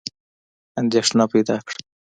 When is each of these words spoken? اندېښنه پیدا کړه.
اندېښنه 0.79 1.25
پیدا 1.33 1.57
کړه. 1.67 1.79